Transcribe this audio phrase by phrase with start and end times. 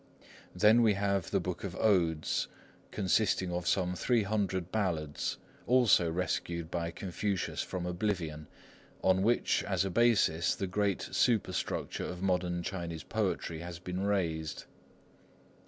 [0.55, 2.47] Then we have the Book of Odes,
[2.89, 8.47] consisting of some three hundred ballads, also rescued by Confucius from oblivion,
[9.03, 14.65] on which as a basis the great superstructure of modern Chinese poetry has been raised.